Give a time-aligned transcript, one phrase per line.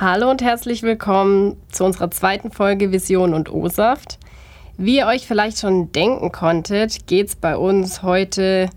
[0.00, 4.18] Hallo und herzlich willkommen zu unserer zweiten Folge Vision und O-Saft.
[4.78, 8.70] Wie ihr euch vielleicht schon denken konntet, geht es bei uns heute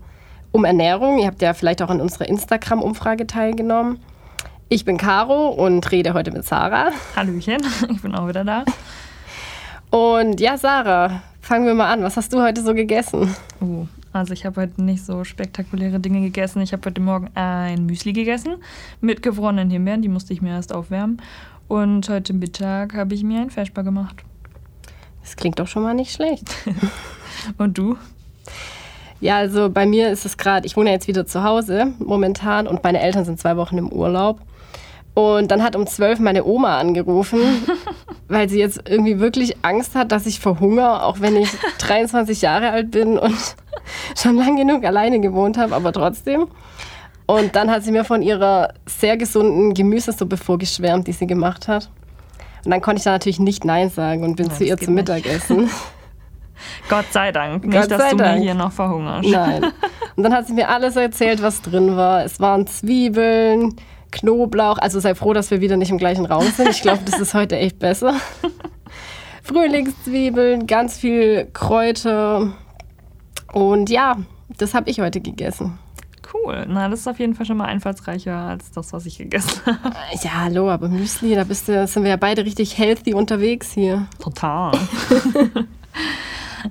[0.52, 1.18] um Ernährung.
[1.18, 4.00] Ihr habt ja vielleicht auch an unserer Instagram-Umfrage teilgenommen.
[4.68, 6.90] Ich bin Caro und rede heute mit Sarah.
[7.16, 8.66] Hallöchen, ich bin auch wieder da.
[9.88, 12.02] Und ja, Sarah, fangen wir mal an.
[12.02, 13.34] Was hast du heute so gegessen?
[13.62, 16.62] Oh, also ich habe heute nicht so spektakuläre Dinge gegessen.
[16.62, 18.56] Ich habe heute Morgen ein Müsli gegessen
[19.00, 20.02] mit gefrorenen Himbeeren.
[20.02, 21.20] Die musste ich mir erst aufwärmen.
[21.66, 24.16] Und heute Mittag habe ich mir ein Feschbar gemacht.
[25.20, 26.54] Das klingt doch schon mal nicht schlecht.
[27.58, 27.96] und du?
[29.20, 32.84] Ja, also bei mir ist es gerade, ich wohne jetzt wieder zu Hause momentan und
[32.84, 34.40] meine Eltern sind zwei Wochen im Urlaub.
[35.14, 37.40] Und dann hat um zwölf meine Oma angerufen,
[38.28, 42.70] weil sie jetzt irgendwie wirklich Angst hat, dass ich verhungere, auch wenn ich 23 Jahre
[42.70, 43.36] alt bin und
[44.16, 46.48] schon lang genug alleine gewohnt habe, aber trotzdem.
[47.26, 51.88] Und dann hat sie mir von ihrer sehr gesunden Gemüsesuppe vorgeschwärmt, die sie gemacht hat.
[52.64, 54.94] Und dann konnte ich da natürlich nicht Nein sagen und bin ja, zu ihr zum
[54.94, 55.70] Mittagessen.
[56.88, 57.64] Gott sei Dank.
[57.64, 58.38] Nicht, Gott dass du Dank.
[58.38, 59.28] mir hier noch verhungerst.
[59.28, 59.64] Nein.
[60.16, 62.24] Und dann hat sie mir alles erzählt, was drin war.
[62.24, 63.76] Es waren Zwiebeln,
[64.14, 64.78] Knoblauch.
[64.78, 66.70] Also sei froh, dass wir wieder nicht im gleichen Raum sind.
[66.70, 68.14] Ich glaube, das ist heute echt besser.
[69.42, 72.54] Frühlingszwiebeln, ganz viel Kräuter.
[73.52, 74.16] Und ja,
[74.56, 75.78] das habe ich heute gegessen.
[76.32, 76.64] Cool.
[76.68, 79.94] Na, das ist auf jeden Fall schon mal einfallsreicher als das, was ich gegessen habe.
[80.22, 84.06] Ja, hallo, aber Müsli, da bist du, sind wir ja beide richtig healthy unterwegs hier.
[84.20, 84.72] Total.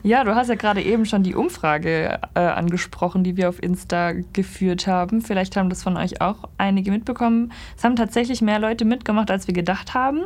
[0.02, 4.14] ja, du hast ja gerade eben schon die Umfrage äh, angesprochen, die wir auf Insta
[4.34, 5.22] geführt haben.
[5.22, 7.52] Vielleicht haben das von euch auch einige mitbekommen.
[7.78, 10.24] Es haben tatsächlich mehr Leute mitgemacht, als wir gedacht haben.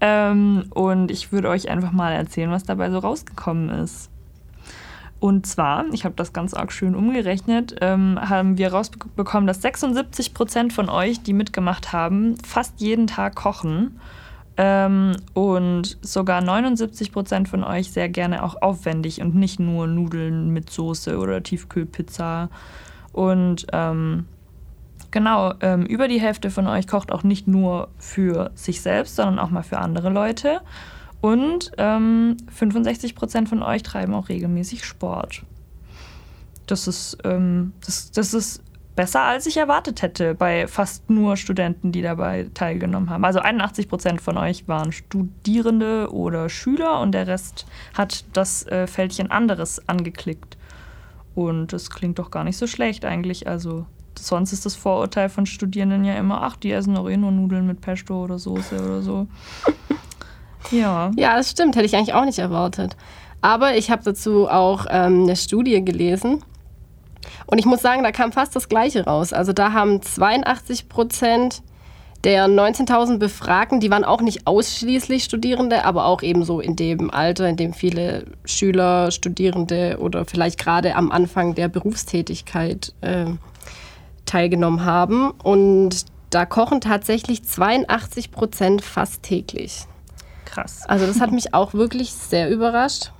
[0.00, 4.10] Ähm, und ich würde euch einfach mal erzählen, was dabei so rausgekommen ist.
[5.20, 10.32] Und zwar, ich habe das ganz arg schön umgerechnet, ähm, haben wir rausbekommen, dass 76
[10.32, 13.98] Prozent von euch, die mitgemacht haben, fast jeden Tag kochen.
[14.60, 20.50] Ähm, und sogar 79 Prozent von euch sehr gerne auch aufwendig und nicht nur Nudeln
[20.50, 22.50] mit Soße oder Tiefkühlpizza.
[23.12, 24.26] Und ähm,
[25.12, 29.38] genau, ähm, über die Hälfte von euch kocht auch nicht nur für sich selbst, sondern
[29.38, 30.60] auch mal für andere Leute.
[31.20, 35.44] Und ähm, 65 Prozent von euch treiben auch regelmäßig Sport.
[36.66, 38.62] Das ist, ähm, das, das ist
[38.98, 43.24] besser, als ich erwartet hätte bei fast nur Studenten, die dabei teilgenommen haben.
[43.24, 47.64] Also 81 Prozent von euch waren Studierende oder Schüler und der Rest
[47.94, 50.58] hat das äh, Fältchen anderes angeklickt.
[51.36, 53.46] Und das klingt doch gar nicht so schlecht eigentlich.
[53.46, 53.86] Also
[54.18, 57.68] sonst ist das Vorurteil von Studierenden ja immer, ach, die essen doch eh nur Nudeln
[57.68, 59.28] mit Pesto oder Soße oder so.
[60.72, 61.12] Ja.
[61.16, 61.76] Ja, das stimmt.
[61.76, 62.94] Hätte ich eigentlich auch nicht erwartet.
[63.40, 66.42] Aber ich habe dazu auch ähm, eine Studie gelesen.
[67.46, 69.32] Und ich muss sagen, da kam fast das Gleiche raus.
[69.32, 71.62] Also da haben 82 Prozent
[72.24, 77.10] der 19.000 Befragten, die waren auch nicht ausschließlich Studierende, aber auch eben so in dem
[77.12, 83.26] Alter, in dem viele Schüler, Studierende oder vielleicht gerade am Anfang der Berufstätigkeit äh,
[84.26, 85.30] teilgenommen haben.
[85.30, 89.84] Und da kochen tatsächlich 82 Prozent fast täglich.
[90.44, 90.82] Krass.
[90.88, 93.12] Also das hat mich auch wirklich sehr überrascht.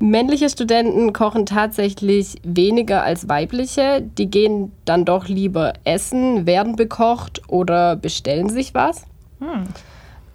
[0.00, 4.00] Männliche Studenten kochen tatsächlich weniger als weibliche.
[4.00, 9.06] Die gehen dann doch lieber essen, werden bekocht oder bestellen sich was.
[9.40, 9.64] Hm.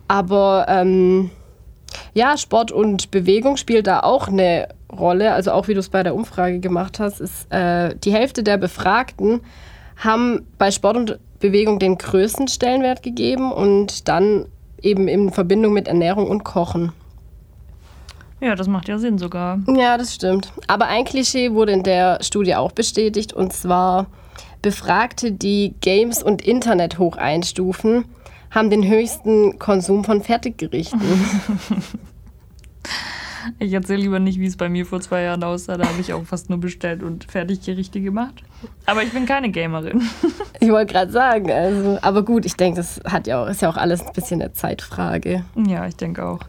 [0.09, 1.31] Aber ähm,
[2.13, 5.33] ja, Sport und Bewegung spielt da auch eine Rolle.
[5.33, 8.57] Also auch wie du es bei der Umfrage gemacht hast, ist äh, die Hälfte der
[8.57, 9.41] Befragten
[9.97, 14.47] haben bei Sport und Bewegung den größten Stellenwert gegeben und dann
[14.81, 16.91] eben in Verbindung mit Ernährung und Kochen.
[18.43, 19.59] Ja, das macht ja Sinn sogar.
[19.67, 20.51] Ja, das stimmt.
[20.67, 24.07] Aber ein Klischee wurde in der Studie auch bestätigt und zwar
[24.61, 28.03] Befragte, die Games und Internet hoch einstufen,
[28.51, 31.01] haben den höchsten Konsum von Fertiggerichten.
[33.59, 35.75] Ich erzähle lieber nicht, wie es bei mir vor zwei Jahren aussah.
[35.75, 38.41] Da habe ich auch fast nur bestellt und Fertiggerichte gemacht.
[38.85, 40.01] Aber ich bin keine Gamerin.
[40.61, 43.69] Ich wollte gerade sagen, also, aber gut, ich denke, das hat ja auch, ist ja
[43.69, 45.43] auch alles ein bisschen eine Zeitfrage.
[45.57, 46.39] Ja, ich denke auch.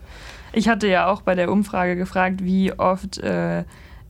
[0.55, 3.65] Ich hatte ja auch bei der Umfrage gefragt, wie oft äh,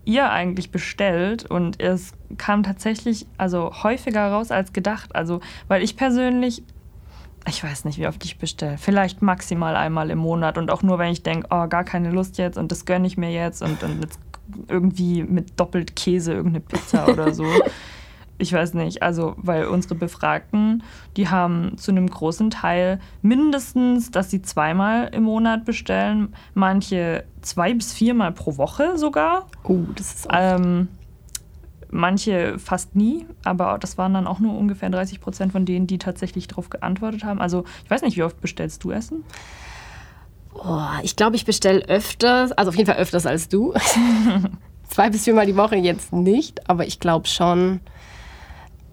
[0.05, 5.15] ihr eigentlich bestellt und es kam tatsächlich also häufiger raus als gedacht.
[5.15, 6.63] Also, weil ich persönlich
[7.47, 8.77] ich weiß nicht, wie oft ich bestelle.
[8.77, 12.37] Vielleicht maximal einmal im Monat und auch nur, wenn ich denke, oh, gar keine Lust
[12.37, 14.19] jetzt und das gönne ich mir jetzt und, und jetzt
[14.67, 17.45] irgendwie mit doppelt Käse irgendeine Pizza oder so.
[18.37, 20.83] Ich weiß nicht, also weil unsere Befragten,
[21.15, 27.73] die haben zu einem großen Teil mindestens, dass sie zweimal im Monat bestellen, manche zwei
[27.73, 29.47] bis viermal pro Woche sogar.
[29.63, 30.89] Oh, das ist ähm,
[31.95, 35.97] Manche fast nie, aber das waren dann auch nur ungefähr 30 Prozent von denen, die
[35.97, 37.39] tatsächlich darauf geantwortet haben.
[37.39, 39.23] Also ich weiß nicht, wie oft bestellst du Essen?
[40.53, 43.73] Oh, ich glaube, ich bestelle öfters, also auf jeden Fall öfters als du.
[44.89, 47.79] zwei bis viermal die Woche jetzt nicht, aber ich glaube schon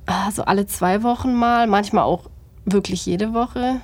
[0.06, 2.30] ah, so alle zwei Wochen mal, manchmal auch
[2.64, 3.80] wirklich jede Woche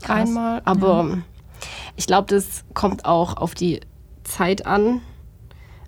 [0.00, 0.28] Krass.
[0.28, 0.62] einmal.
[0.64, 1.18] Aber ja.
[1.96, 3.80] ich glaube, das kommt auch auf die
[4.24, 5.00] Zeit an.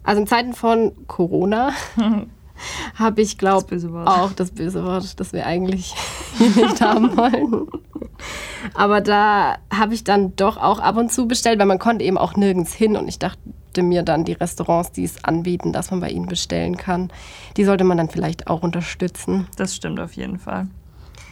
[0.02, 1.72] Also in Zeiten von Corona
[2.94, 5.94] habe ich, glaube auch das böse Wort, das wir eigentlich
[6.38, 7.68] nicht haben wollen.
[8.74, 12.18] Aber da habe ich dann doch auch ab und zu bestellt, weil man konnte eben
[12.18, 13.40] auch nirgends hin und ich dachte
[13.80, 17.10] mir dann, die Restaurants, die es anbieten, dass man bei ihnen bestellen kann,
[17.56, 19.46] die sollte man dann vielleicht auch unterstützen.
[19.56, 20.66] Das stimmt auf jeden Fall.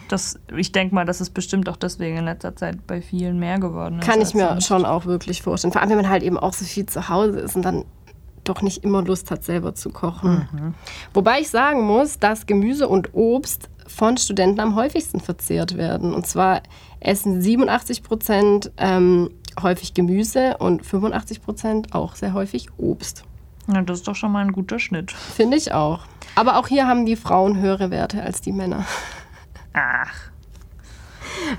[0.09, 3.59] Das, ich denke mal, das ist bestimmt auch deswegen in letzter Zeit bei vielen mehr
[3.59, 4.01] geworden.
[4.01, 5.73] Kann ich mir schon auch wirklich vorstellen.
[5.73, 7.85] Vor allem, wenn man halt eben auch so viel zu Hause ist und dann
[8.45, 10.49] doch nicht immer Lust hat, selber zu kochen.
[10.53, 10.75] Mhm.
[11.15, 16.15] Wobei ich sagen muss, dass Gemüse und Obst von Studenten am häufigsten verzehrt werden.
[16.15, 16.63] Und zwar
[17.01, 19.31] essen 87 Prozent ähm,
[19.63, 23.25] häufig Gemüse und 85 Prozent auch sehr häufig Obst.
[23.73, 25.13] Ja, das ist doch schon mal ein guter Schnitt.
[25.13, 26.01] Finde ich auch.
[26.35, 28.85] Aber auch hier haben die Frauen höhere Werte als die Männer.
[29.73, 30.31] Ach.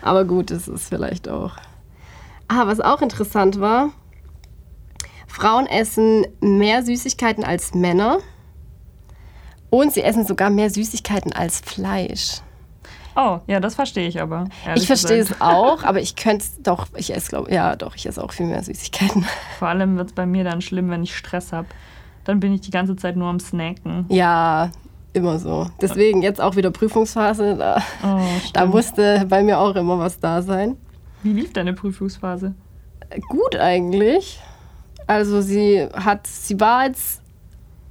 [0.02, 1.56] Aber gut, das ist vielleicht auch.
[2.48, 3.92] Ah, was auch interessant war,
[5.28, 8.18] Frauen essen mehr Süßigkeiten als Männer
[9.70, 12.42] und sie essen sogar mehr Süßigkeiten als Fleisch.
[13.16, 14.46] Oh, ja, das verstehe ich aber.
[14.76, 18.06] Ich verstehe es auch, aber ich könnte es doch, ich esse, glaube ja, doch, ich
[18.06, 19.26] esse auch viel mehr Süßigkeiten.
[19.60, 21.68] Vor allem wird es bei mir dann schlimm, wenn ich Stress habe.
[22.24, 24.06] Dann bin ich die ganze Zeit nur am Snacken.
[24.10, 24.70] Ja,
[25.14, 25.68] immer so.
[25.82, 27.56] Deswegen jetzt auch wieder Prüfungsphase.
[27.58, 28.22] Da, oh,
[28.54, 30.78] da musste bei mir auch immer was da sein.
[31.24, 32.54] Wie lief deine Prüfungsphase?
[33.28, 34.40] Gut eigentlich.
[35.08, 37.22] Also sie hat, sie war jetzt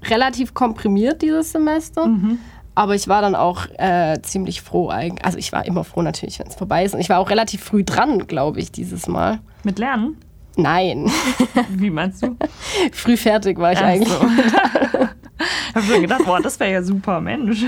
[0.05, 2.07] relativ komprimiert dieses Semester.
[2.07, 2.39] Mhm.
[2.81, 5.23] Aber ich war dann auch äh, ziemlich froh eigentlich.
[5.23, 6.95] Also ich war immer froh natürlich, wenn es vorbei ist.
[6.95, 9.41] Und ich war auch relativ früh dran, glaube ich, dieses Mal.
[9.65, 10.17] Mit Lernen?
[10.57, 11.11] Nein.
[11.69, 12.39] Wie meinst du?
[12.93, 14.09] früh fertig war ich Ach eigentlich.
[15.43, 15.79] So.
[15.79, 17.65] ich habe mir gedacht, boah, das wäre ja super, Mensch.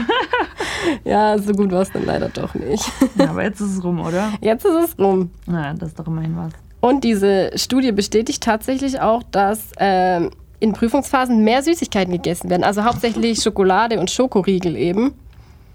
[1.04, 2.90] ja, so gut war es dann leider doch nicht.
[3.16, 4.32] Ja, aber jetzt ist es rum, oder?
[4.40, 5.30] Jetzt ist es rum.
[5.46, 6.52] Na, das ist doch immerhin was.
[6.80, 10.30] Und diese Studie bestätigt tatsächlich auch, dass ähm,
[10.62, 12.62] in Prüfungsphasen mehr Süßigkeiten gegessen werden.
[12.62, 15.12] Also hauptsächlich Schokolade und Schokoriegel eben.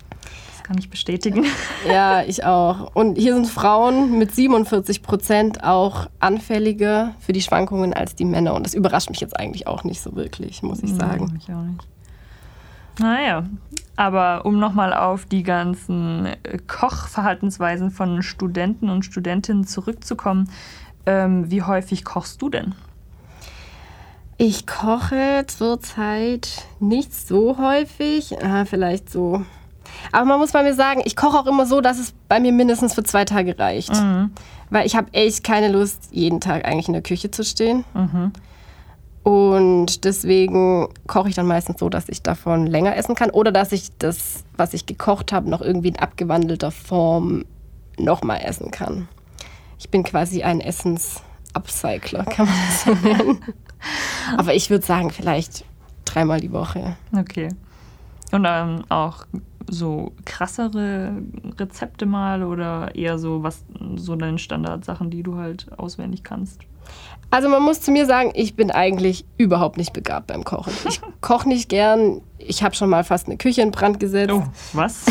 [0.10, 1.46] Das kann ich bestätigen.
[1.86, 2.96] Ja, ich auch.
[2.96, 8.54] Und hier sind Frauen mit 47 Prozent auch anfälliger für die Schwankungen als die Männer.
[8.54, 11.26] Und das überrascht mich jetzt eigentlich auch nicht so wirklich, muss ich sagen.
[11.26, 11.88] Nein, mich auch nicht.
[13.00, 13.46] Naja,
[13.98, 16.30] aber um nochmal auf die ganzen
[16.68, 20.50] Kochverhaltensweisen von Studenten und Studentinnen zurückzukommen,
[21.06, 22.74] ähm, wie häufig kochst du denn?
[24.40, 29.44] Ich koche zurzeit nicht so häufig, ah, vielleicht so.
[30.12, 32.52] Aber man muss bei mir sagen, ich koche auch immer so, dass es bei mir
[32.52, 33.94] mindestens für zwei Tage reicht.
[33.96, 34.32] Mhm.
[34.70, 37.84] Weil ich habe echt keine Lust, jeden Tag eigentlich in der Küche zu stehen.
[37.96, 38.32] Mhm.
[39.24, 43.30] Und deswegen koche ich dann meistens so, dass ich davon länger essen kann.
[43.32, 47.46] Oder dass ich das, was ich gekocht habe, noch irgendwie in abgewandelter Form
[47.98, 49.08] nochmal essen kann.
[49.80, 50.62] Ich bin quasi ein
[51.58, 53.40] Essens-Upcycler, kann man das so nennen.
[54.38, 55.66] Aber ich würde sagen, vielleicht
[56.06, 56.96] dreimal die Woche.
[57.16, 57.50] Okay.
[58.32, 59.26] Und dann auch
[59.70, 61.14] so krassere
[61.58, 63.66] Rezepte mal oder eher so was
[63.96, 66.62] so deine Standardsachen, die du halt auswendig kannst?
[67.30, 70.72] Also man muss zu mir sagen, ich bin eigentlich überhaupt nicht begabt beim Kochen.
[70.88, 72.22] Ich koche nicht gern.
[72.38, 74.32] Ich habe schon mal fast eine Küche in Brand gesetzt.
[74.34, 75.06] Oh, was?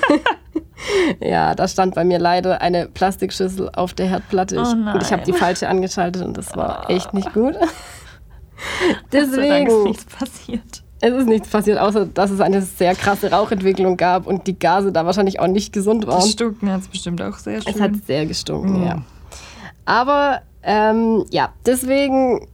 [1.20, 4.58] ja, da stand bei mir leider eine Plastikschüssel auf der Herdplatte.
[4.58, 7.56] Oh und ich habe die falsche angeschaltet und das war echt nicht gut.
[9.12, 10.82] Deswegen ist nichts passiert.
[11.00, 14.92] Es ist nichts passiert, außer dass es eine sehr krasse Rauchentwicklung gab und die Gase
[14.92, 16.20] da wahrscheinlich auch nicht gesund waren.
[16.20, 17.74] Das Stunken hat es bestimmt auch sehr schön.
[17.74, 18.86] Es hat sehr gestunken, mhm.
[18.86, 19.02] ja.
[19.84, 22.48] Aber ähm, ja, deswegen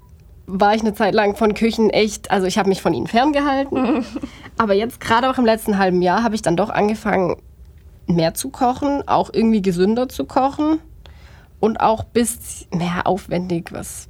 [0.47, 4.05] war ich eine Zeit lang von Küchen echt, also ich habe mich von ihnen ferngehalten.
[4.59, 7.37] Aber jetzt, gerade auch im letzten halben Jahr, habe ich dann doch angefangen,
[8.15, 10.79] mehr zu kochen, auch irgendwie gesünder zu kochen
[11.61, 14.09] und auch bis mehr aufwendig, was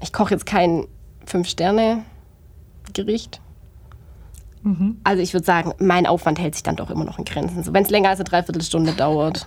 [0.00, 0.86] ich koche jetzt kein
[1.26, 3.40] Fünf-Sterne-Gericht.
[4.62, 4.98] Mhm.
[5.04, 7.62] Also ich würde sagen, mein Aufwand hält sich dann doch immer noch in Grenzen.
[7.62, 9.46] So, Wenn es länger als eine Dreiviertelstunde dauert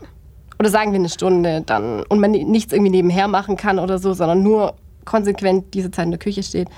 [0.59, 4.13] oder sagen wir eine Stunde dann und man nichts irgendwie nebenher machen kann oder so,
[4.13, 4.75] sondern nur
[5.05, 6.69] konsequent diese Zeit in der Küche steht,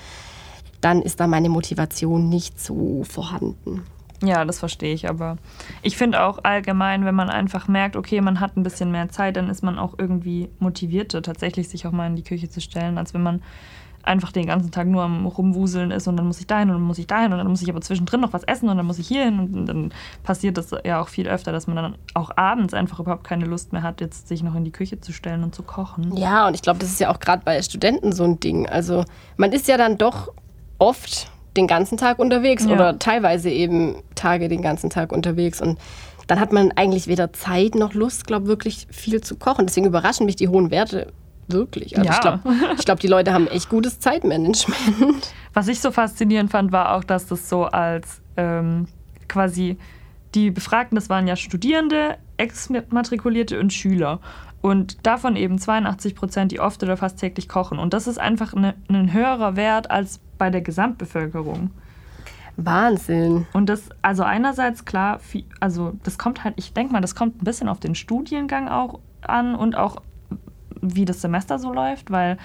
[0.80, 3.82] dann ist da meine Motivation nicht so vorhanden.
[4.22, 5.36] Ja, das verstehe ich, aber
[5.82, 9.36] ich finde auch allgemein, wenn man einfach merkt, okay, man hat ein bisschen mehr Zeit,
[9.36, 12.96] dann ist man auch irgendwie motivierter, tatsächlich sich auch mal in die Küche zu stellen,
[12.96, 13.42] als wenn man
[14.02, 16.82] einfach den ganzen Tag nur am Rumwuseln ist und dann muss ich dahin und dann
[16.84, 18.98] muss ich dahin und dann muss ich aber zwischendrin noch was essen und dann muss
[19.00, 19.92] ich hier hin und dann
[20.22, 23.72] passiert das ja auch viel öfter, dass man dann auch abends einfach überhaupt keine Lust
[23.72, 26.16] mehr hat, jetzt sich noch in die Küche zu stellen und zu kochen.
[26.16, 28.68] Ja, und ich glaube, das ist ja auch gerade bei Studenten so ein Ding.
[28.68, 29.04] Also
[29.36, 30.32] man ist ja dann doch
[30.78, 32.72] oft den ganzen Tag unterwegs Ja.
[32.72, 35.78] oder teilweise eben Tage den ganzen Tag unterwegs und
[36.26, 39.66] dann hat man eigentlich weder Zeit noch Lust, glaube wirklich viel zu kochen.
[39.66, 41.12] Deswegen überraschen mich die hohen Werte
[41.48, 41.96] wirklich.
[41.96, 42.14] Also Ja.
[42.14, 45.32] ich glaube, glaub, die Leute haben echt gutes Zeitmanagement.
[45.54, 48.88] Was ich so faszinierend fand, war auch, dass das so als ähm,
[49.28, 49.78] quasi
[50.34, 54.20] die Befragten, das waren ja Studierende, Exmatrikulierte und Schüler.
[54.60, 57.78] Und davon eben 82 Prozent, die oft oder fast täglich kochen.
[57.78, 61.70] Und das ist einfach eine, ein höherer Wert als bei der Gesamtbevölkerung.
[62.56, 63.46] Wahnsinn.
[63.52, 65.20] Und das, also einerseits klar,
[65.60, 69.00] also das kommt halt, ich denke mal, das kommt ein bisschen auf den Studiengang auch
[69.22, 69.96] an und auch
[70.80, 72.38] wie das Semester so läuft, weil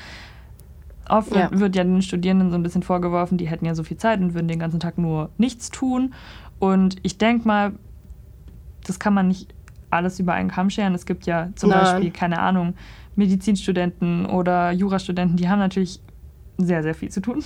[1.10, 1.50] oft Ja.
[1.52, 4.34] wird ja den Studierenden so ein bisschen vorgeworfen, die hätten ja so viel Zeit und
[4.34, 6.14] würden den ganzen Tag nur nichts tun.
[6.60, 7.74] Und ich denke mal,
[8.86, 9.54] das kann man nicht
[9.90, 10.94] alles über einen Kamm scheren.
[10.96, 11.84] Es gibt ja zum Nein.
[11.84, 12.76] Beispiel, keine Ahnung,
[13.16, 16.00] Medizinstudenten oder Jurastudenten, die haben natürlich
[16.58, 17.44] sehr, sehr viel zu tun.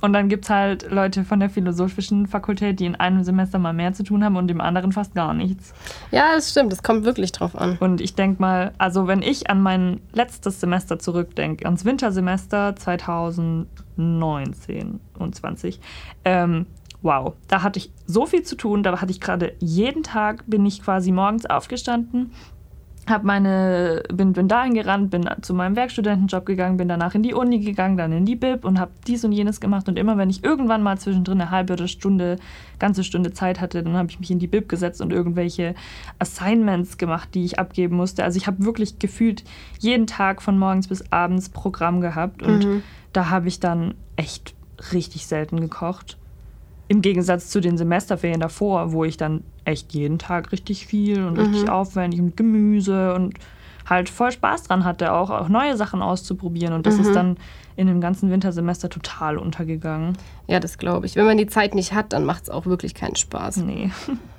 [0.00, 3.72] Und dann gibt es halt Leute von der philosophischen Fakultät, die in einem Semester mal
[3.72, 5.74] mehr zu tun haben und im anderen fast gar nichts.
[6.10, 6.72] Ja, das stimmt.
[6.72, 7.76] Das kommt wirklich drauf an.
[7.78, 15.00] Und ich denke mal, also wenn ich an mein letztes Semester zurückdenke, ans Wintersemester 2019
[15.18, 15.80] und 20,
[16.24, 16.66] ähm,
[17.02, 18.82] wow, da hatte ich so viel zu tun.
[18.82, 22.32] Da hatte ich gerade jeden Tag, bin ich quasi morgens aufgestanden,
[23.08, 27.34] hab meine, bin, bin dahin gerannt, bin zu meinem Werkstudentenjob gegangen, bin danach in die
[27.34, 29.88] Uni gegangen, dann in die Bib und habe dies und jenes gemacht.
[29.88, 32.36] Und immer wenn ich irgendwann mal zwischendrin eine halbe oder Stunde,
[32.78, 35.74] ganze Stunde Zeit hatte, dann habe ich mich in die Bib gesetzt und irgendwelche
[36.18, 38.24] Assignments gemacht, die ich abgeben musste.
[38.24, 39.44] Also ich habe wirklich gefühlt
[39.78, 42.82] jeden Tag von morgens bis abends Programm gehabt und
[43.12, 44.54] da habe ich dann echt
[44.92, 46.18] richtig selten gekocht.
[46.88, 51.38] Im Gegensatz zu den Semesterferien davor, wo ich dann echt jeden Tag richtig viel und
[51.38, 53.34] richtig aufwendig mit Gemüse und
[53.84, 56.72] halt voll Spaß dran hatte, auch, auch neue Sachen auszuprobieren.
[56.72, 57.36] Und das ist dann
[57.76, 60.16] in dem ganzen Wintersemester total untergegangen.
[60.46, 61.16] Ja, das glaube ich.
[61.16, 63.58] Wenn man die Zeit nicht hat, dann macht es auch wirklich keinen Spaß.
[63.58, 63.90] Nee.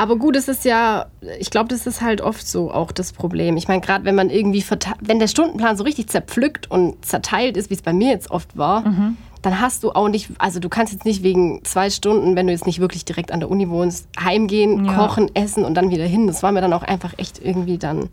[0.00, 1.06] Aber gut, es ist ja,
[1.38, 3.58] ich glaube, das ist halt oft so auch das Problem.
[3.58, 4.64] Ich meine, gerade wenn man irgendwie,
[5.02, 8.56] wenn der Stundenplan so richtig zerpflückt und zerteilt ist, wie es bei mir jetzt oft
[8.56, 9.18] war, Mhm.
[9.42, 12.52] dann hast du auch nicht, also du kannst jetzt nicht wegen zwei Stunden, wenn du
[12.54, 14.94] jetzt nicht wirklich direkt an der Uni wohnst, heimgehen, Ja.
[14.94, 16.26] kochen, essen und dann wieder hin.
[16.26, 18.08] Das war mir dann auch einfach echt irgendwie dann,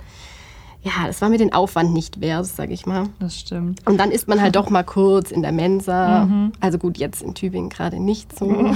[0.84, 3.08] ja, das war mir den Aufwand nicht wert, sag ich mal.
[3.22, 3.79] Das stimmt.
[3.88, 6.25] Und dann isst man halt doch mal kurz in der Mensa.
[6.25, 6.51] Mhm.
[6.60, 8.72] Also gut, jetzt in Tübingen gerade nicht so.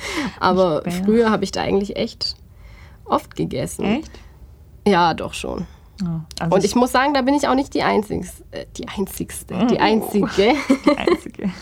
[0.40, 2.36] Aber früher habe ich da eigentlich echt
[3.04, 3.84] oft gegessen.
[3.84, 4.10] Echt?
[4.86, 5.66] Ja, doch schon.
[6.00, 6.24] Ja.
[6.38, 8.44] Also Und ich muss sagen, da bin ich auch nicht die Einzigste.
[8.52, 9.66] Äh, die Einzigste.
[9.66, 10.26] Die Einzige.
[10.84, 11.50] die Einzige.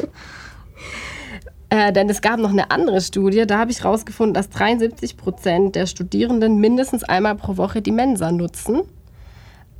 [1.69, 5.75] Äh, denn es gab noch eine andere Studie, da habe ich rausgefunden, dass 73 Prozent
[5.75, 8.83] der Studierenden mindestens einmal pro Woche die Mensa nutzen.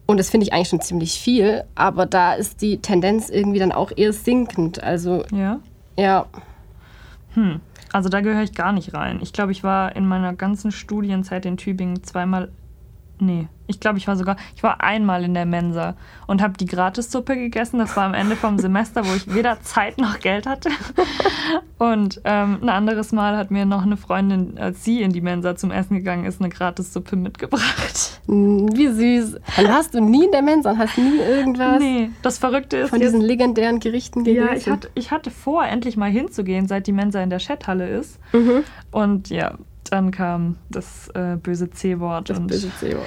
[0.05, 3.71] Und das finde ich eigentlich schon ziemlich viel, aber da ist die Tendenz irgendwie dann
[3.71, 4.83] auch eher sinkend.
[4.83, 5.61] Also ja.
[5.97, 6.27] ja,
[7.37, 7.61] Hm.
[7.93, 9.21] Also da gehöre ich gar nicht rein.
[9.23, 12.51] Ich glaube, ich war in meiner ganzen Studienzeit in Tübingen zweimal.
[13.19, 15.97] Nee, ich glaube, ich war sogar, ich war einmal in der Mensa
[16.27, 17.79] und habe die Gratissuppe gegessen.
[17.79, 20.71] Das war am Ende vom Semester, wo ich weder Zeit noch Geld hatte.
[21.79, 25.57] Und ähm, ein anderes Mal hat mir noch eine Freundin, als sie in die Mensa
[25.57, 28.21] zum Essen gegangen ist, eine Gratissuppe mitgebracht.
[28.27, 29.37] mh, wie süß.
[29.57, 32.91] Dann hast du nie in der Mensa und hast nie irgendwas Nee, das Verrückte ist
[32.91, 34.49] von jetzt, diesen legendären Gerichten gegessen.
[34.49, 37.89] Ja, ich hatte, ich hatte vor, endlich mal hinzugehen, seit die Mensa in der Chathalle
[37.89, 38.19] ist.
[38.33, 38.65] Mhm.
[38.91, 39.55] Und ja,
[39.93, 43.07] dann kam das äh, böse C-Wort das und böse C-Wort.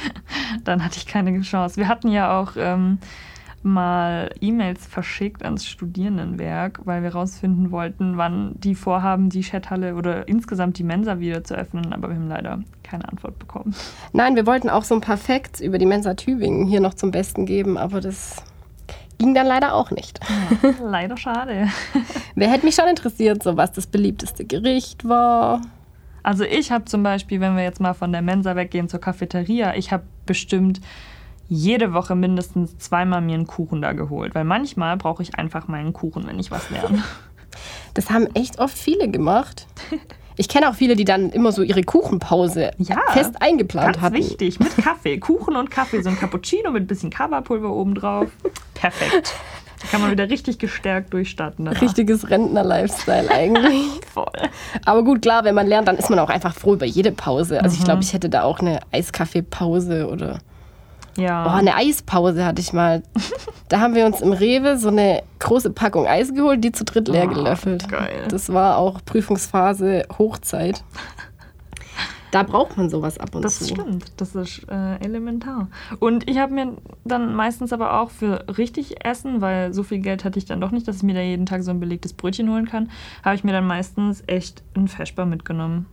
[0.64, 1.76] dann hatte ich keine Chance.
[1.76, 2.98] Wir hatten ja auch ähm,
[3.62, 10.28] mal E-Mails verschickt ans Studierendenwerk, weil wir rausfinden wollten, wann die vorhaben, die Chathalle oder
[10.28, 11.92] insgesamt die Mensa wieder zu öffnen.
[11.92, 13.74] Aber wir haben leider keine Antwort bekommen.
[14.12, 17.10] Nein, wir wollten auch so ein paar Facts über die Mensa Tübingen hier noch zum
[17.10, 18.42] Besten geben, aber das
[19.18, 20.18] ging dann leider auch nicht.
[20.82, 21.68] leider schade.
[22.34, 25.60] Wer hätte mich schon interessiert, so was das beliebteste Gericht war.
[26.22, 29.74] Also ich habe zum Beispiel, wenn wir jetzt mal von der Mensa weggehen zur Cafeteria,
[29.74, 30.80] ich habe bestimmt
[31.48, 35.92] jede Woche mindestens zweimal mir einen Kuchen da geholt, weil manchmal brauche ich einfach meinen
[35.92, 37.02] Kuchen, wenn ich was lerne.
[37.94, 39.66] Das haben echt oft viele gemacht.
[40.36, 44.14] Ich kenne auch viele, die dann immer so ihre Kuchenpause Ja, fest eingeplant Ganz hatten.
[44.14, 45.18] wichtig, mit Kaffee.
[45.18, 48.30] Kuchen und Kaffee, so ein Cappuccino mit ein bisschen Kaba-Pulver obendrauf.
[48.74, 49.34] Perfekt.
[49.80, 51.64] Da kann man wieder richtig gestärkt durchstarten.
[51.64, 51.80] danach.
[51.80, 53.86] Richtiges Rentner-Lifestyle eigentlich.
[54.12, 54.26] voll.
[54.84, 57.62] Aber gut, klar, wenn man lernt, dann ist man auch einfach froh über jede Pause.
[57.62, 57.78] Also Mhm.
[57.78, 60.38] ich glaube, ich hätte da auch eine Eiskaffeepause oder
[61.16, 61.46] Ja.
[61.46, 63.02] Oh, eine Eispause hatte ich mal.
[63.68, 67.08] Da haben wir uns im Rewe so eine große Packung Eis geholt, die zu dritt
[67.08, 67.88] leer Oh, gelöffelt.
[67.88, 68.24] geil.
[68.28, 70.82] Das war auch Prüfungsphase Hochzeit.
[72.30, 73.66] Da braucht man sowas ab und Das zu.
[73.66, 75.68] stimmt, das ist äh, elementar.
[75.98, 80.24] Und ich habe mir dann meistens aber auch für richtig Essen, weil so viel Geld
[80.24, 82.48] hatte ich dann doch nicht, dass ich mir da jeden Tag so ein belegtes Brötchen
[82.50, 82.88] holen kann,
[83.24, 85.86] habe ich mir dann meistens echt einen Feschbar mitgenommen.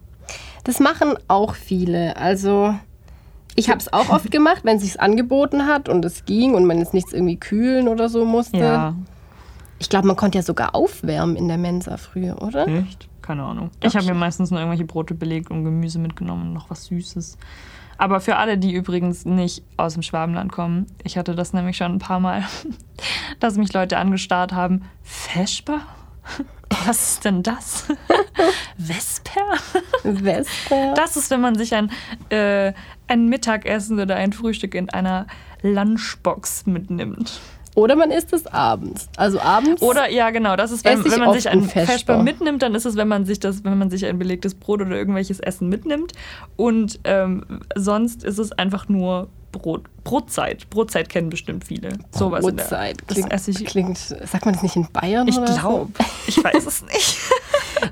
[0.64, 2.18] Das machen auch viele.
[2.18, 2.76] Also
[3.56, 6.66] ich habe es auch oft gemacht, wenn es sich angeboten hat und es ging und
[6.66, 8.58] man jetzt nichts irgendwie kühlen oder so musste.
[8.58, 8.94] Ja,
[9.80, 12.68] Ich glaube, man konnte ja sogar aufwärmen in der Mensa früher, oder?
[12.68, 13.08] echt?
[13.28, 13.72] Keine Ahnung.
[13.84, 17.38] Ich habe mir meistens nur irgendwelche Brote belegt und Gemüse mitgenommen und noch was Süßes.
[17.98, 21.92] Aber für alle, die übrigens nicht aus dem Schwabenland kommen, ich hatte das nämlich schon
[21.92, 22.46] ein paar Mal,
[23.42, 24.84] dass mich Leute angestarrt haben.
[25.04, 25.82] Feschbar?
[26.86, 27.88] Was ist denn das?
[28.78, 29.58] Vesper?
[30.04, 30.94] Vesper.
[30.96, 31.92] Das ist, wenn man sich ein,
[32.30, 32.72] äh,
[33.10, 35.28] ein Mittagessen oder ein Frühstück in einer
[35.64, 37.42] Lunchbox mitnimmt.
[37.78, 39.08] Oder man isst es abends.
[39.18, 39.84] Also abends.
[39.84, 41.62] Oder ja, genau, das ist, wenn, wenn man sich ein.
[41.62, 44.82] Feschbar mitnimmt, dann ist es, wenn man sich das, wenn man sich ein belegtes Brot
[44.82, 46.14] oder irgendwelches Essen mitnimmt.
[46.56, 49.84] Und ähm, sonst ist es einfach nur Brot.
[50.08, 50.70] Brotzeit.
[50.70, 51.90] Brotzeit kennen bestimmt viele.
[52.12, 52.98] Sowas in der- Brotzeit.
[53.08, 53.66] Das Klingt, esse ich.
[53.66, 55.28] klingt, sagt man das nicht in Bayern?
[55.28, 55.60] Ich oder so?
[55.60, 55.92] glaube.
[56.28, 57.18] Ich weiß es nicht.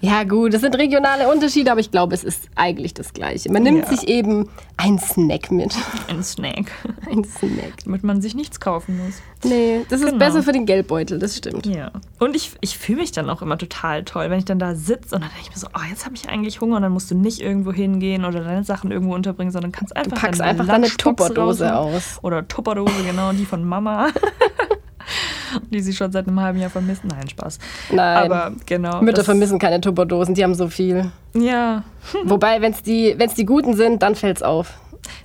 [0.01, 3.51] Ja, gut, das sind regionale Unterschiede, aber ich glaube, es ist eigentlich das Gleiche.
[3.51, 3.95] Man nimmt Ja.
[3.95, 5.75] sich eben einen Snack mit.
[6.07, 6.71] Ein Snack.
[7.09, 7.83] Ein Snack.
[7.85, 9.15] Damit man sich nichts kaufen muss.
[9.43, 10.17] Nee, das ist Genau.
[10.17, 11.67] besser für den Geldbeutel, das stimmt.
[11.67, 11.91] Ja.
[12.19, 15.15] Und ich, ich fühle mich dann auch immer total toll, wenn ich dann da sitze
[15.15, 17.11] und dann denke ich mir so, oh, jetzt habe ich eigentlich Hunger und dann musst
[17.11, 20.49] du nicht irgendwo hingehen oder deine Sachen irgendwo unterbringen, sondern kannst einfach Du packst deine
[20.49, 22.01] einfach deine Tupperdose rausholen.
[22.13, 22.23] Aus.
[22.23, 24.09] Oder Tupperdose, genau, die von Mama.
[25.69, 27.03] die sie schon seit einem halben Jahr vermisst.
[27.05, 27.59] Nein, Spaß.
[27.91, 28.31] Nein.
[28.31, 29.01] Aber genau.
[29.01, 31.11] Mütter vermissen keine Tupperdosen, die haben so viel.
[31.33, 31.83] Ja,
[32.23, 34.73] Wobei, wenn es die, wenn's die guten sind, dann fällt's auf.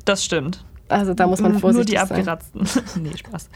[0.04, 0.64] das stimmt.
[0.88, 2.10] Also da muss man Nur vorsichtig die sein.
[2.18, 2.66] abgeratzten.
[3.02, 3.48] nee, Spaß.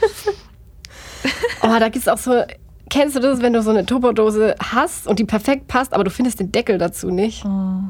[1.63, 2.45] Oh, da gibt's auch so.
[2.91, 6.11] Kennst du das, wenn du so eine Tupperdose hast und die perfekt passt, aber du
[6.11, 7.45] findest den Deckel dazu nicht?
[7.45, 7.81] Oh.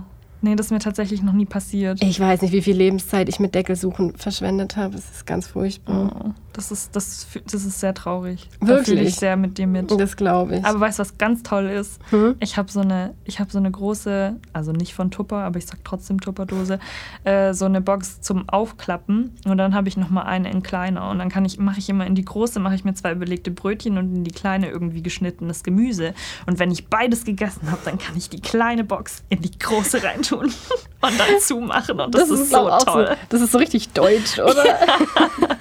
[0.44, 2.02] Nee, das ist mir tatsächlich noch nie passiert.
[2.02, 4.94] Ich weiß nicht, wie viel Lebenszeit ich mit Deckelsuchen verschwendet habe.
[4.94, 6.34] Das ist ganz furchtbar.
[6.36, 8.48] Oh, das, ist, das, das ist sehr traurig.
[8.61, 9.09] Da fühle Wirklich?
[9.09, 9.90] ich sehr mit dir mit.
[9.90, 10.64] Das glaube ich.
[10.64, 12.00] Aber weißt du, was ganz toll ist?
[12.11, 12.37] Hm?
[12.40, 15.66] Ich habe so eine, ich habe so eine große, also nicht von Tupper, aber ich
[15.66, 16.79] sag trotzdem Tupperdose,
[17.24, 21.11] äh, so eine Box zum Aufklappen und dann habe ich noch mal eine in kleiner
[21.11, 23.50] und dann kann ich, mache ich immer in die große mache ich mir zwei belegte
[23.50, 26.14] Brötchen und in die kleine irgendwie geschnittenes Gemüse
[26.46, 30.02] und wenn ich beides gegessen habe, dann kann ich die kleine Box in die große
[30.02, 30.44] reintun
[31.00, 33.07] und dann zumachen und das, ist, glaub so toll.
[33.09, 34.64] So, das ist so richtig deutsch, oder?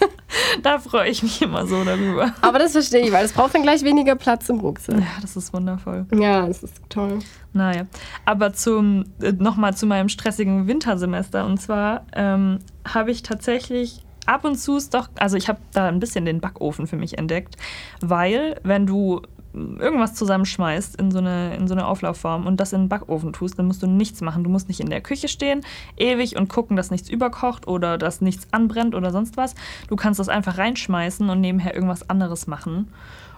[0.62, 2.34] Da freue ich mich immer so darüber.
[2.42, 5.00] Aber das verstehe ich, weil es braucht dann gleich weniger Platz im Rucksack.
[5.00, 6.06] Ja, das ist wundervoll.
[6.13, 7.20] Ja, das ist toll.
[7.54, 7.86] Naja,
[8.26, 11.46] aber zum äh, nochmal zu meinem stressigen Wintersemester.
[11.46, 15.88] Und zwar ähm, habe ich tatsächlich ab und zu es doch, also ich habe da
[15.88, 17.58] ein bisschen den Backofen für mich entdeckt,
[18.02, 19.22] weil wenn du
[19.54, 23.60] irgendwas zusammenschmeißt in so, eine, in so eine Auflaufform und das in den Backofen tust,
[23.60, 24.44] dann musst du nichts machen.
[24.44, 25.62] Du musst nicht in der Küche stehen,
[25.98, 29.56] ewig und gucken, dass nichts überkocht oder dass nichts anbrennt oder sonst was.
[29.88, 32.88] Du kannst das einfach reinschmeißen und nebenher irgendwas anderes machen.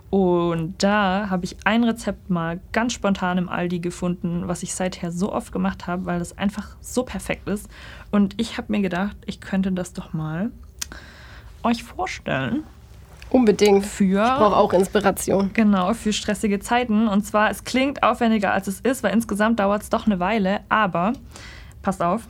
[0.09, 5.11] Und da habe ich ein Rezept mal ganz spontan im Aldi gefunden, was ich seither
[5.11, 7.69] so oft gemacht habe, weil das einfach so perfekt ist.
[8.11, 10.51] Und ich habe mir gedacht, ich könnte das doch mal
[11.63, 12.63] euch vorstellen
[13.35, 13.85] Unbedingt.
[13.85, 15.51] für Ich brauche auch Inspiration.
[15.53, 17.09] Genau, für stressige Zeiten.
[17.09, 20.61] Und zwar, es klingt aufwendiger, als es ist, weil insgesamt dauert es doch eine Weile.
[20.69, 21.11] Aber,
[21.81, 22.27] passt auf,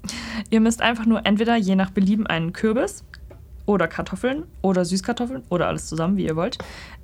[0.50, 3.04] ihr müsst einfach nur entweder je nach Belieben einen Kürbis
[3.66, 6.58] oder Kartoffeln oder Süßkartoffeln oder alles zusammen, wie ihr wollt,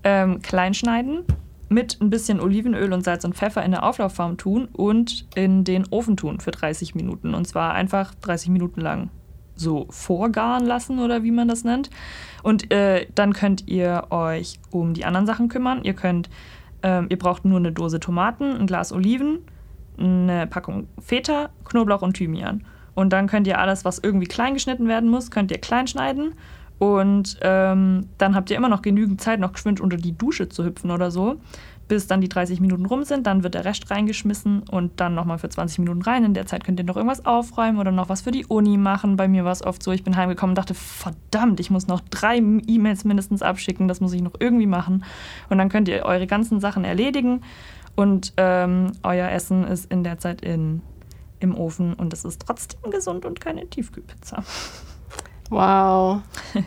[0.05, 1.25] ähm, klein schneiden,
[1.69, 5.89] mit ein bisschen Olivenöl und Salz und Pfeffer in der Auflaufform tun und in den
[5.91, 7.35] Ofen tun für 30 Minuten.
[7.35, 9.11] Und zwar einfach 30 Minuten lang
[9.61, 11.91] so vorgaren lassen oder wie man das nennt.
[12.43, 15.85] Und äh, dann könnt ihr euch um die anderen Sachen kümmern.
[15.85, 16.31] Ihr könnt,
[16.83, 19.41] ähm, ihr braucht nur eine Dose Tomaten, ein Glas Oliven,
[19.99, 22.65] eine Packung Feta, Knoblauch und Thymian.
[22.95, 26.35] Und dann könnt ihr alles, was irgendwie klein geschnitten werden muss, könnt ihr klein schneiden.
[26.79, 30.65] Und ähm, dann habt ihr immer noch genügend Zeit, noch geschwind unter die Dusche zu
[30.65, 31.37] hüpfen oder so,
[31.91, 33.27] bis dann die 30 Minuten rum sind.
[33.27, 36.25] Dann wird der Rest reingeschmissen und dann nochmal für 20 Minuten rein.
[36.25, 39.17] In der Zeit könnt ihr noch irgendwas aufräumen oder noch was für die Uni machen.
[39.17, 42.01] Bei mir war es oft so, ich bin heimgekommen und dachte, verdammt, ich muss noch
[42.09, 45.05] drei E-Mails mindestens abschicken, das muss ich noch irgendwie machen.
[45.49, 47.43] Und dann könnt ihr eure ganzen Sachen erledigen
[47.97, 50.83] und ähm, euer Essen ist in der Zeit in,
[51.41, 54.45] im Ofen und es ist trotzdem gesund und keine Tiefkühlpizza.
[55.51, 56.23] Wow.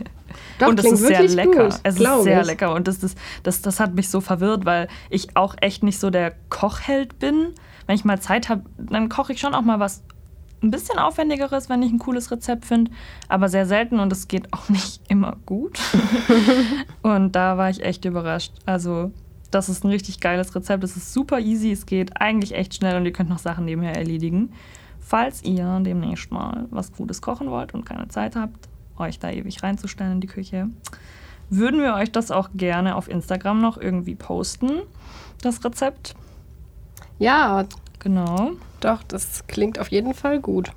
[0.58, 1.64] Doch, und es ist sehr lecker.
[1.64, 2.46] Gut, es ist sehr ich.
[2.46, 2.74] lecker.
[2.74, 6.10] Und das, das, das, das hat mich so verwirrt, weil ich auch echt nicht so
[6.10, 7.54] der Kochheld bin.
[7.86, 10.02] Wenn ich mal Zeit habe, dann koche ich schon auch mal was
[10.62, 12.90] ein bisschen aufwendigeres, wenn ich ein cooles Rezept finde,
[13.28, 15.78] aber sehr selten und es geht auch nicht immer gut.
[17.02, 18.52] und da war ich echt überrascht.
[18.66, 19.12] Also,
[19.50, 20.82] das ist ein richtig geiles Rezept.
[20.82, 23.94] Es ist super easy, es geht eigentlich echt schnell und ihr könnt noch Sachen nebenher
[23.94, 24.52] erledigen.
[24.98, 29.62] Falls ihr demnächst mal was Gutes kochen wollt und keine Zeit habt, euch da ewig
[29.62, 30.68] reinzustellen in die Küche,
[31.50, 34.82] würden wir euch das auch gerne auf Instagram noch irgendwie posten,
[35.42, 36.14] das Rezept.
[37.18, 37.64] Ja,
[38.00, 38.50] Genau.
[38.80, 40.70] doch, das klingt auf jeden Fall gut.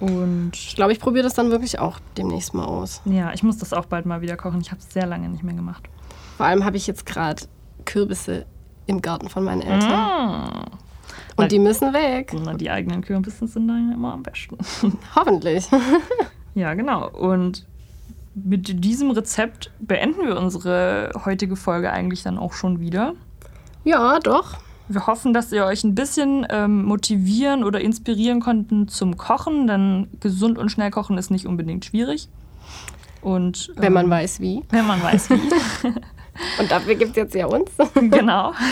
[0.00, 3.00] Und Ich glaube, ich probiere das dann wirklich auch demnächst mal aus.
[3.06, 4.60] ja, ich muss das auch bald mal wieder kochen.
[4.60, 5.88] Ich habe es sehr lange nicht mehr gemacht.
[6.36, 7.44] Vor allem habe ich jetzt gerade
[7.86, 8.44] Kürbisse
[8.86, 10.66] im Garten von meinen Eltern.
[10.66, 11.40] Mm.
[11.40, 12.32] Und die müssen weg.
[12.44, 14.58] Na, Die eigenen Kürbisse sind dann immer am besten.
[15.14, 15.66] Hoffentlich.
[16.56, 17.08] ja, genau.
[17.08, 17.64] Und
[18.34, 23.14] mit diesem Rezept beenden wir unsere heutige Folge eigentlich dann auch schon wieder.
[23.84, 24.56] Ja, doch.
[24.88, 30.08] Wir hoffen, dass ihr euch ein bisschen ähm, motivieren oder inspirieren konnten zum Kochen, denn
[30.20, 32.28] gesund und schnell kochen ist nicht unbedingt schwierig.
[33.20, 34.62] Und Wenn man ähm, weiß wie.
[34.70, 35.40] wenn man weiß wie.
[36.58, 37.70] Und dafür gibt es jetzt ja uns.
[37.94, 38.52] genau.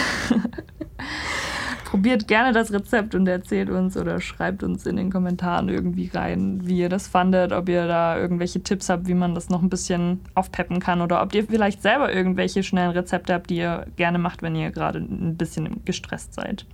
[2.04, 6.60] Probiert gerne das Rezept und erzählt uns oder schreibt uns in den Kommentaren irgendwie rein,
[6.64, 9.70] wie ihr das fandet, ob ihr da irgendwelche Tipps habt, wie man das noch ein
[9.70, 14.18] bisschen aufpeppen kann oder ob ihr vielleicht selber irgendwelche schnellen Rezepte habt, die ihr gerne
[14.18, 16.66] macht, wenn ihr gerade ein bisschen gestresst seid.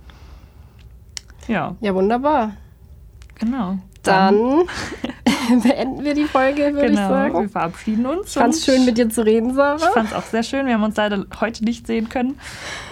[1.47, 2.51] Ja, Ja, wunderbar.
[3.35, 3.77] genau.
[4.03, 4.35] Dann
[5.63, 7.49] beenden wir die Folge, würde ich genau, wir sagen.
[7.49, 8.27] verabschieden uns.
[8.27, 9.77] Ich fand's und schön, mit dir zu reden, Ich Sarah.
[9.91, 10.65] fand's auch sehr schön.
[10.65, 12.39] Wir haben uns leider heute nicht sehen können.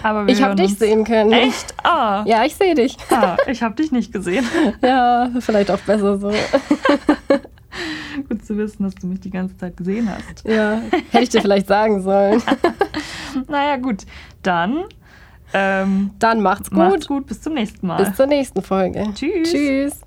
[0.02, 1.32] Aber wir Ich habe dich sehen können.
[1.32, 1.74] Echt?
[1.84, 2.24] Ah.
[2.26, 2.96] Ja, ich sehe dich.
[3.10, 4.44] ah ich habe dich nicht gesehen.
[4.82, 6.30] Ja, vielleicht auch besser so.
[8.28, 10.46] Gut zu wissen, dass du mich die ganze Zeit gesehen hast.
[10.46, 12.42] Ja, hätte ich dir vielleicht sagen sollen.
[13.48, 14.04] Naja, gut.
[14.42, 14.84] Dann
[15.52, 16.78] ähm, Dann macht's gut.
[16.78, 17.26] macht's gut.
[17.26, 18.02] Bis zum nächsten Mal.
[18.04, 19.04] Bis zur nächsten Folge.
[19.14, 19.50] Tschüss.
[19.50, 20.00] Tschüss.